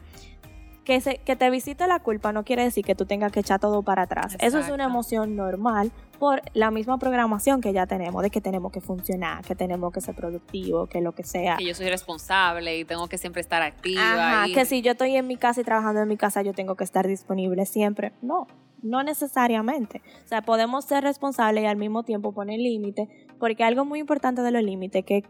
[0.85, 3.61] que, se, que te visite la culpa no quiere decir que tú tengas que echar
[3.61, 4.37] todo para atrás.
[4.41, 8.71] Eso es una emoción normal por la misma programación que ya tenemos, de que tenemos
[8.71, 11.57] que funcionar, que tenemos que ser productivos, que lo que sea.
[11.57, 14.45] Que yo soy responsable y tengo que siempre estar activa.
[14.55, 16.85] que si yo estoy en mi casa y trabajando en mi casa, yo tengo que
[16.85, 18.13] estar disponible siempre.
[18.23, 18.47] No,
[18.83, 20.01] no necesariamente.
[20.25, 23.09] O sea, podemos ser responsables y al mismo tiempo poner límites,
[23.41, 25.25] porque algo muy importante de los límites es que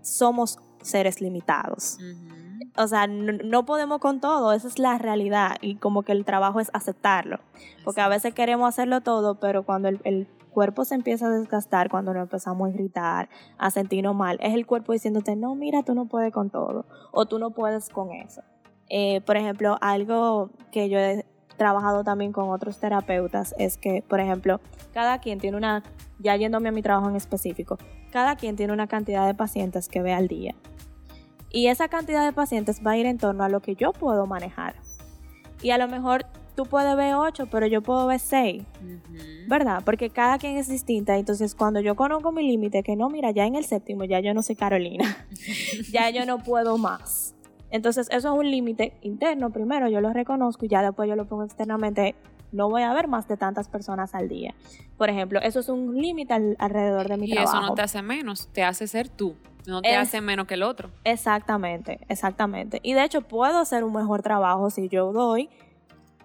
[0.00, 1.98] somos seres limitados
[2.76, 6.60] o sea, no, podemos con todo, esa es la realidad y como que el trabajo
[6.60, 7.40] es aceptarlo,
[7.84, 12.12] porque a veces queremos hacerlo todo, pero cuando el, cuerpo se empieza a desgastar, cuando
[12.12, 16.06] nos empezamos a gritar, a sentirnos mal, es el cuerpo diciéndote, no, mira, tú no
[16.06, 18.42] puedes con todo, o tú no puedes con eso.
[18.88, 21.24] Eh, por ejemplo, algo que yo he
[21.56, 24.60] trabajado también con otros terapeutas es que, por ejemplo,
[24.92, 25.84] cada quien tiene una,
[26.18, 27.78] ya yéndome a mi trabajo en específico,
[28.10, 30.56] cada quien tiene una cantidad de pacientes que ve al día.
[31.50, 34.26] Y esa cantidad de pacientes va a ir en torno a lo que yo puedo
[34.26, 34.74] manejar.
[35.62, 38.64] Y a lo mejor tú puedes ver ocho, pero yo puedo ver seis.
[39.46, 39.82] ¿Verdad?
[39.84, 41.16] Porque cada quien es distinta.
[41.16, 44.34] Entonces, cuando yo conozco mi límite, que no, mira, ya en el séptimo ya yo
[44.34, 45.26] no soy Carolina.
[45.92, 47.34] ya yo no puedo más.
[47.70, 49.50] Entonces, eso es un límite interno.
[49.50, 52.14] Primero yo lo reconozco y ya después yo lo pongo externamente.
[52.52, 54.54] No voy a ver más de tantas personas al día.
[54.96, 57.56] Por ejemplo, eso es un límite alrededor de mi trabajo.
[57.56, 59.36] Y eso no te hace menos, te hace ser tú.
[59.66, 60.90] No te hace menos que el otro.
[61.04, 62.80] Exactamente, exactamente.
[62.82, 65.50] Y de hecho puedo hacer un mejor trabajo si yo doy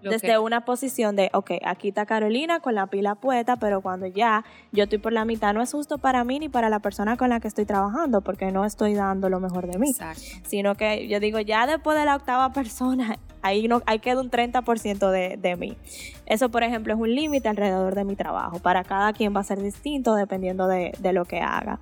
[0.09, 4.43] desde una posición de, ok, aquí está Carolina con la pila puesta, pero cuando ya
[4.71, 7.29] yo estoy por la mitad, no es justo para mí ni para la persona con
[7.29, 9.89] la que estoy trabajando, porque no estoy dando lo mejor de mí.
[9.89, 10.21] Exacto.
[10.43, 14.31] Sino que yo digo, ya después de la octava persona, ahí, no, ahí queda un
[14.31, 15.77] 30% de, de mí.
[16.25, 18.59] Eso, por ejemplo, es un límite alrededor de mi trabajo.
[18.59, 21.79] Para cada quien va a ser distinto dependiendo de, de lo que haga.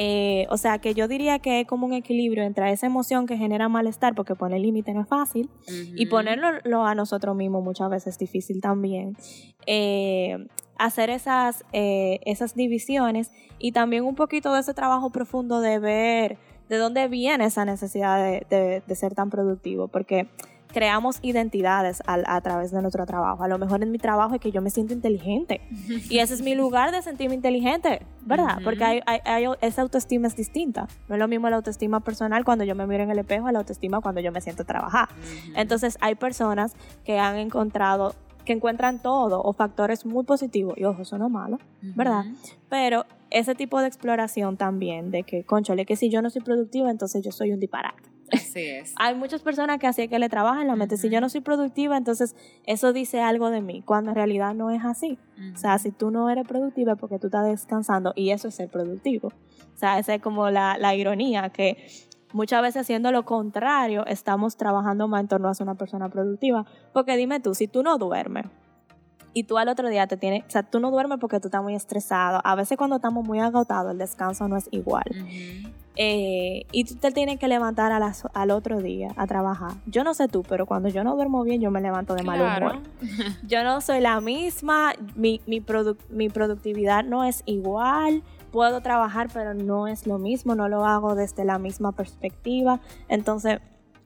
[0.00, 3.36] Eh, o sea que yo diría que es como un equilibrio entre esa emoción que
[3.36, 8.14] genera malestar, porque poner límite no es fácil, y ponerlo a nosotros mismos muchas veces
[8.14, 9.16] es difícil también.
[9.66, 10.46] Eh,
[10.78, 16.38] hacer esas, eh, esas divisiones y también un poquito de ese trabajo profundo de ver
[16.68, 20.28] de dónde viene esa necesidad de, de ser tan productivo, porque
[20.72, 23.42] creamos identidades a, través de nuestro trabajo.
[23.42, 25.60] A lo mejor en mi trabajo es que yo me siento inteligente
[26.10, 28.58] y ese es mi lugar de sentirme inteligente, ¿verdad?
[28.62, 29.02] Porque hay,
[29.60, 30.88] esa autoestima es distinta.
[31.08, 33.52] No es lo mismo la autoestima personal cuando yo me miro en el espejo a
[33.52, 35.08] la autoestima cuando yo me siento a trabajar.
[35.54, 41.02] Entonces hay personas que han encontrado que encuentran todo o factores muy positivos, y ojo,
[41.02, 42.24] eso no es malo, ¿verdad?
[42.70, 46.90] Pero ese tipo de exploración también, de que, conchole, que si yo no soy productiva,
[46.90, 48.02] entonces yo soy un disparate.
[48.32, 48.94] Así es.
[48.96, 50.96] Hay muchas personas que así que le trabajan la mente.
[50.96, 54.70] Si yo no soy productiva, entonces eso dice algo de mí, cuando en realidad no
[54.70, 55.18] es así.
[55.54, 58.54] O sea, si tú no eres productiva es porque tú estás descansando y eso es
[58.54, 59.28] ser productivo.
[59.28, 61.86] O sea, esa es como la, la ironía que
[62.32, 66.66] muchas veces haciendo lo contrario estamos trabajando más en torno a ser una persona productiva.
[66.92, 68.46] Porque dime tú, si tú no duermes,
[69.38, 71.62] y tú al otro día te tienes, o sea, tú no duermes porque tú estás
[71.62, 72.40] muy estresado.
[72.42, 75.04] A veces cuando estamos muy agotados, el descanso no es igual.
[76.00, 79.72] Eh, y tú te tienes que levantar al otro día a trabajar.
[79.86, 82.40] Yo no sé tú, pero cuando yo no duermo bien, yo me levanto de mal
[82.40, 82.78] humor.
[83.42, 85.60] yo no soy la misma, mi, mi,
[86.08, 88.22] mi productividad no es igual.
[88.52, 92.78] Puedo trabajar, pero no es lo mismo, no lo hago desde la misma perspectiva.
[93.08, 93.58] Entonces,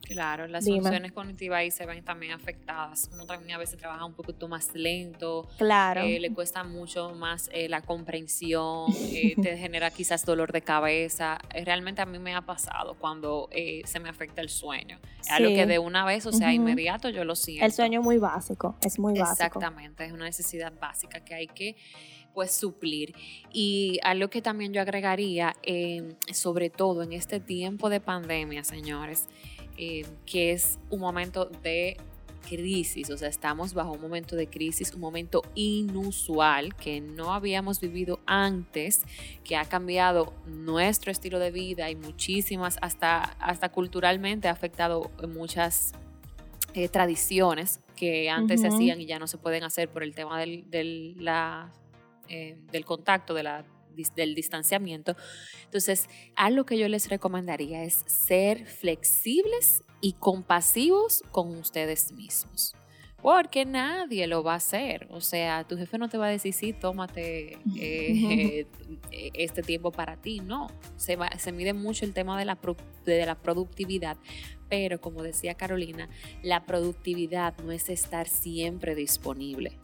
[0.03, 3.09] Claro, las funciones cognitivas ahí se ven también afectadas.
[3.13, 5.49] Uno también a veces trabaja un poquito más lento.
[5.59, 6.03] Claro.
[6.03, 11.39] Eh, le cuesta mucho más eh, la comprensión, eh, te genera quizás dolor de cabeza.
[11.65, 13.49] realmente a mí me ha pasado cuando
[13.85, 14.99] se me afecta el sueño.
[15.21, 15.31] Sí.
[15.31, 17.65] Algo que de una vez, o sea, inmediato yo lo siento.
[17.65, 19.33] El sueño es muy básico, es muy básico.
[19.33, 21.77] Exactamente, es una necesidad básica que hay que
[22.33, 23.15] pues suplir.
[23.53, 29.29] Y algo que también yo agregaría, eh, sobre todo en este tiempo de pandemia, señores,
[29.77, 31.97] eh, que es un momento de
[32.49, 37.81] crisis, o sea, estamos bajo un momento de crisis, un momento inusual que no habíamos
[37.81, 39.03] vivido antes,
[39.45, 45.93] que ha cambiado nuestro estilo de vida y muchísimas, hasta, hasta culturalmente ha afectado muchas
[46.75, 50.41] eh, tradiciones que antes se hacían y ya no se pueden hacer por el tema
[50.41, 51.73] del, del, la,
[52.29, 53.65] eh, del contacto, de la,
[54.15, 55.17] del distanciamiento.
[55.65, 62.75] Entonces, algo que yo les recomendaría es ser flexibles y compasivos con ustedes mismos.
[63.23, 65.07] Porque nadie lo va a hacer.
[65.11, 68.67] O sea, tu jefe no te va a decir, sí, tómate eh,
[69.13, 70.41] este tiempo para ti.
[70.41, 72.59] No, se, va, se mide mucho el tema de la,
[73.05, 74.17] de la productividad.
[74.69, 76.09] Pero como decía Carolina,
[76.43, 79.79] la productividad no es estar siempre disponible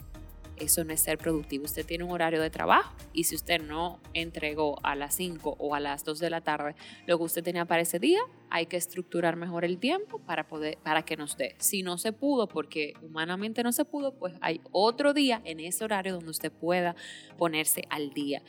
[0.61, 1.64] eso no es ser productivo.
[1.64, 5.75] Usted tiene un horario de trabajo y si usted no entregó a las 5 o
[5.75, 6.75] a las 2 de la tarde
[7.07, 10.79] lo que usted tenía para ese día, hay que estructurar mejor el tiempo para, poder,
[10.83, 11.55] para que nos dé.
[11.59, 15.85] Si no se pudo, porque humanamente no se pudo, pues hay otro día en ese
[15.85, 16.97] horario donde usted pueda
[17.37, 18.42] ponerse al día.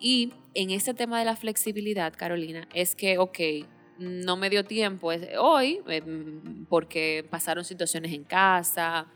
[0.00, 3.38] Y en este tema de la flexibilidad, Carolina, es que, ok,
[3.98, 9.06] no me dio tiempo hoy em, porque pasaron situaciones en casa,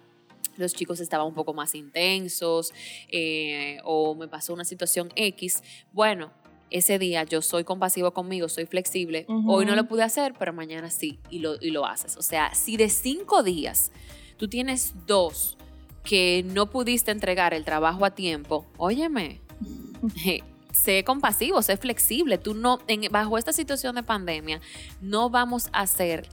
[0.59, 2.73] los chicos estaban un poco más intensos
[3.11, 6.31] eh, o me pasó una situación X, bueno,
[6.71, 10.91] ese día yo soy compasivo conmigo, soy flexible, hoy no lo pude hacer, pero mañana
[10.91, 12.17] sí, y lo, y lo haces.
[12.17, 13.91] O sea, si de cinco días
[14.37, 15.57] tú tienes dos
[16.05, 19.41] que no pudiste entregar el trabajo a tiempo, óyeme,
[20.73, 22.39] sé compasivo, sé flexible.
[22.39, 24.61] Tú no, en, bajo esta situación de pandemia,
[25.01, 26.29] no vamos a hacer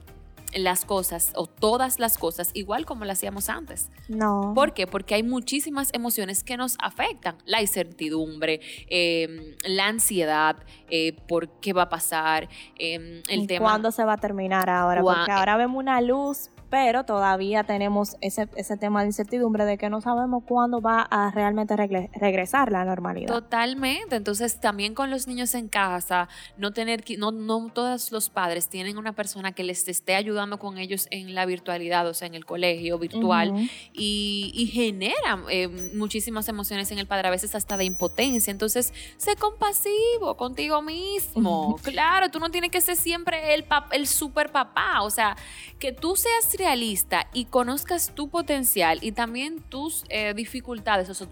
[0.56, 3.90] las cosas o todas las cosas igual como las hacíamos antes.
[4.08, 4.52] No.
[4.54, 4.86] ¿Por qué?
[4.86, 7.36] Porque hay muchísimas emociones que nos afectan.
[7.44, 10.56] La incertidumbre, em, la ansiedad,
[10.88, 13.66] eh, por qué va a pasar, eh, el tema...
[13.66, 15.02] ¿Cuándo se va a terminar ahora?
[15.02, 19.88] Porque ahora vemos una luz, pero todavía tenemos ese, ese tema de incertidumbre de que
[19.88, 23.32] no sabemos cuándo va a realmente regresar la normalidad.
[23.32, 24.16] Totalmente.
[24.16, 28.98] Entonces, también con los niños en casa, no tener no, no todos los padres tienen
[28.98, 32.44] una persona que les esté ayudando con ellos en la virtualidad, o sea, en el
[32.44, 33.52] colegio virtual,
[33.92, 38.50] y, y, genera eh, muchísimas emociones en el padre, a veces hasta de impotencia.
[38.50, 41.76] Entonces, sé compasivo contigo mismo.
[41.96, 45.36] Claro, tú no tienes que ser siempre el, el super papá, o sea,
[45.78, 51.28] que tú seas realista y conozcas tu potencial y también tus eh, dificultades, o sea,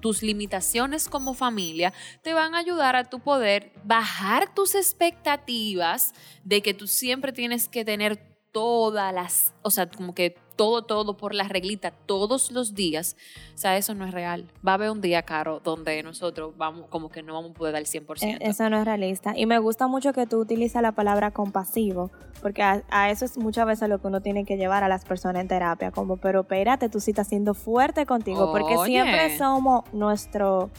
[0.00, 6.62] tus limitaciones como familia, te van a ayudar a tu poder bajar tus expectativas de
[6.62, 8.18] que tú siempre tienes que tener
[8.52, 13.16] todas las, o sea, como que todo, todo por la reglita todos los días,
[13.54, 14.46] o sea, eso no es real.
[14.66, 17.72] Va a haber un día, Caro, donde nosotros vamos, como que no vamos a poder
[17.72, 18.22] dar el 100%.
[18.22, 19.32] E, eso no es realista.
[19.36, 22.10] Y me gusta mucho que tú utilizas la palabra compasivo,
[22.42, 25.42] porque a, eso es muchas veces lo que uno tiene que llevar a las personas
[25.42, 30.70] en terapia, como, pero espérate, tú sí estás siendo fuerte contigo, porque siempre somos nuestro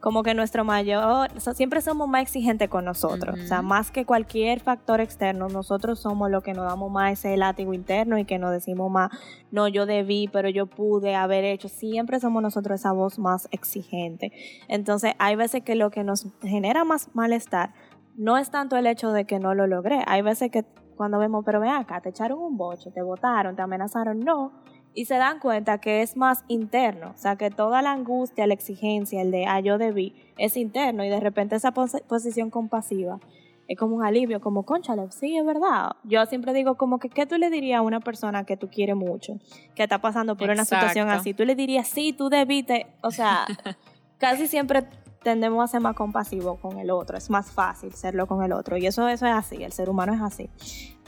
[0.00, 4.60] como que nuestro mayor, siempre somos más exigentes con nosotros, o sea, más que cualquier
[4.60, 8.52] factor externo, nosotros somos los que nos damos más ese látigo interno y que nos
[8.52, 9.10] decimos más,
[9.50, 14.32] no, yo debí, pero yo pude haber hecho, siempre somos nosotros esa voz más exigente.
[14.68, 17.74] Entonces, hay veces que lo que nos genera más malestar
[18.16, 20.64] no es tanto el hecho de que no lo logré, hay veces que
[20.96, 24.52] cuando vemos, pero ven acá, te echaron un bocho, te votaron, te amenazaron, no,
[24.98, 28.54] y se dan cuenta que es más interno, o sea, que toda la angustia, la
[28.54, 33.20] exigencia, el de, ah, yo debí, es interno y de repente esa posición compasiva
[33.68, 35.92] es como un alivio, como, conchale, sí, es verdad.
[36.02, 38.96] Yo siempre digo como que, ¿qué tú le dirías a una persona que tú quieres
[38.96, 39.38] mucho,
[39.76, 41.32] que está pasando por una situación así?
[41.32, 43.46] Tú le dirías, sí, tú debiste, o sea,
[44.18, 44.84] casi siempre
[45.22, 48.76] tendemos a ser más compasivos con el otro, es más fácil serlo con el otro
[48.76, 50.50] y eso, eso es así, el ser humano es así.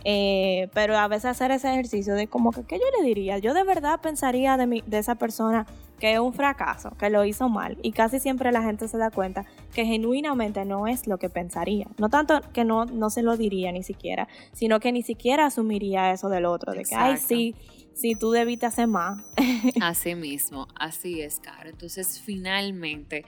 [0.04, 3.38] Eh, pero a veces hacer ese ejercicio de como que, ¿qué yo le diría?
[3.38, 5.66] Yo de verdad pensaría de, mi, de esa persona
[5.98, 7.76] que es un fracaso, que lo hizo mal.
[7.82, 9.44] Y casi siempre la gente se da cuenta
[9.74, 11.86] que genuinamente no es lo que pensaría.
[11.98, 16.10] No tanto que no, no se lo diría ni siquiera, sino que ni siquiera asumiría
[16.12, 17.54] eso del otro, de que, ay, sí,
[18.00, 19.22] sí, tú debiste hacer más.
[19.80, 21.68] así mismo, así es, Caro.
[21.68, 23.24] Entonces, finalmente,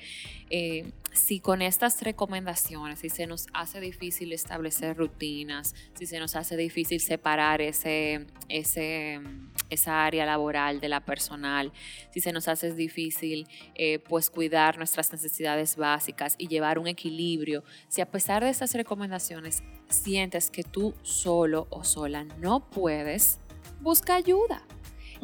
[0.50, 6.36] eh, si con estas recomendaciones, si se nos hace difícil establecer rutinas, si se nos
[6.36, 9.20] hace difícil separar ese, ese,
[9.68, 11.72] esa área laboral de la personal,
[12.10, 17.62] si se nos hace difícil eh, pues cuidar nuestras necesidades básicas y llevar un equilibrio,
[17.88, 23.38] si a pesar de estas recomendaciones sientes que tú solo o sola no puedes,
[23.82, 24.62] busca ayuda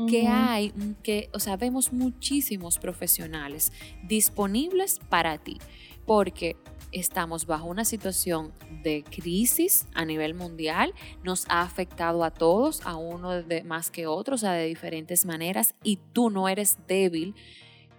[0.06, 3.72] que hay, que, o sea, vemos muchísimos profesionales
[4.04, 5.58] disponibles para ti,
[6.06, 6.56] porque
[6.92, 8.52] estamos bajo una situación
[8.82, 10.94] de crisis a nivel mundial,
[11.24, 15.26] nos ha afectado a todos, a uno de más que otros, o sea, de diferentes
[15.26, 17.34] maneras, y tú no eres débil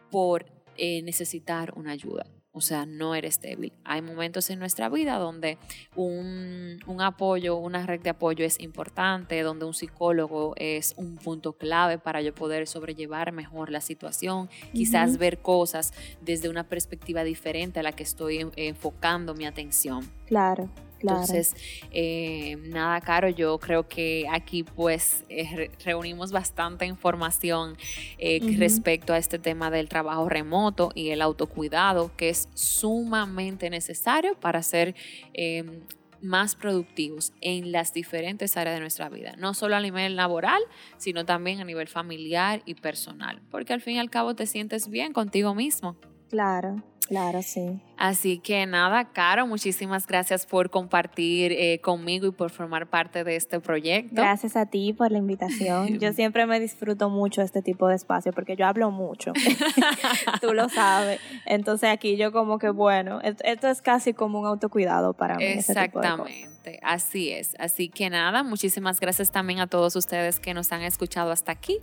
[0.10, 0.46] por
[0.78, 2.26] eh, necesitar una ayuda.
[2.60, 3.72] O sea, no eres débil.
[3.86, 5.58] Hay momentos en nuestra vida donde
[5.96, 12.00] un, apoyo, una red de apoyo es importante, donde un psicólogo es un punto clave
[12.00, 17.84] para yo poder sobrellevar mejor la situación, quizás ver cosas desde una perspectiva diferente a
[17.84, 20.06] la que estoy enfocando mi atención.
[20.26, 20.70] Claro.
[21.02, 21.56] Entonces,
[21.92, 27.78] eh, nada, Caro, yo creo que aquí pues eh, reunimos bastante información
[28.18, 34.36] eh, respecto a este tema del trabajo remoto y el autocuidado, que es sumamente necesario
[34.40, 34.96] para ser
[35.34, 35.82] em,
[36.22, 40.62] más productivos en las diferentes áreas de nuestra vida, no solo a nivel laboral,
[40.98, 44.90] sino también a nivel familiar y personal, porque al fin y al cabo te sientes
[44.90, 45.96] bien contigo mismo.
[46.30, 47.82] Claro, Claro, sí.
[47.98, 53.36] Así que nada, Caro, muchísimas gracias por compartir eh, conmigo y por formar parte de
[53.36, 54.22] este proyecto.
[54.22, 55.88] Gracias a ti por la invitación.
[56.00, 59.34] Yo siempre me disfruto mucho este tipo de espacio porque yo hablo mucho.
[60.42, 61.20] Tú lo sabes.
[61.48, 65.46] Entonces aquí yo como que, bueno, esto es casi como un autocuidado para mí.
[65.46, 67.56] Exactamente, así es.
[67.58, 71.80] Así que nada, muchísimas gracias también a todos ustedes que nos han escuchado hasta aquí.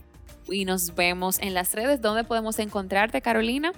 [0.48, 2.00] Y nos vemos en las redes.
[2.00, 3.72] ¿Dónde podemos encontrarte, Carolina?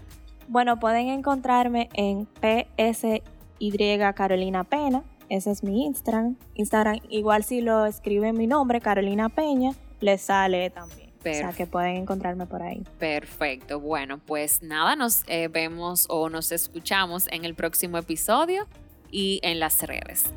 [0.49, 3.73] Bueno, pueden encontrarme en PSY
[4.15, 5.05] Carolina Pena.
[5.29, 6.37] Ese es mi Instagram.
[6.55, 11.09] Instagram, igual si lo escriben mi nombre, Carolina Peña, les sale también.
[11.21, 12.83] O sea que pueden encontrarme por ahí.
[12.99, 13.81] Perfecto.
[13.81, 18.67] Bueno, pues nada, nos eh, vemos o nos escuchamos en el próximo episodio
[19.11, 20.33] y en las redes.